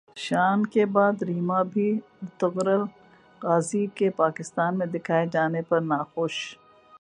شان 0.17 0.65
کے 0.65 0.85
بعد 0.85 1.21
ریما 1.23 1.61
بھی 1.63 1.89
ارطغرل 2.21 2.83
غازی 3.41 3.85
کے 3.95 4.09
پاکستان 4.15 4.77
میں 4.77 4.87
دکھائے 4.87 5.25
جانے 5.33 5.61
پر 5.61 5.81
ناخوش 5.81 6.35